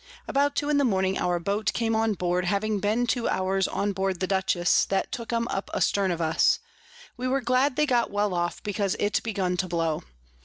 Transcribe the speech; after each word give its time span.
About 0.27 0.55
two 0.55 0.67
in 0.67 0.79
the 0.79 0.83
Morning 0.83 1.19
our 1.19 1.39
Boat 1.39 1.73
came 1.73 1.95
on 1.95 2.15
board, 2.15 2.45
having 2.45 2.79
been 2.79 3.05
two 3.05 3.29
hours 3.29 3.67
on 3.67 3.91
board 3.93 4.19
the 4.19 4.25
Dutchess, 4.25 4.83
that 4.85 5.11
took 5.11 5.31
'em 5.31 5.47
up 5.49 5.69
a 5.75 5.79
stern 5.79 6.09
of 6.09 6.19
us: 6.19 6.57
we 7.17 7.27
were 7.27 7.39
glad 7.39 7.75
they 7.75 7.85
got 7.85 8.09
well 8.09 8.33
off, 8.33 8.63
because 8.63 8.95
it 8.97 9.21
begun 9.21 9.57
to 9.57 9.67
blow. 9.67 10.01